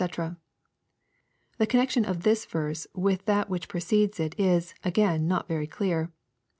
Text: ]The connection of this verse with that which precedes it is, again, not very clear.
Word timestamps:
]The 0.01 0.35
connection 1.67 2.05
of 2.05 2.23
this 2.23 2.43
verse 2.47 2.87
with 2.95 3.25
that 3.25 3.51
which 3.51 3.69
precedes 3.69 4.19
it 4.19 4.33
is, 4.39 4.73
again, 4.83 5.27
not 5.27 5.47
very 5.47 5.67
clear. 5.67 6.11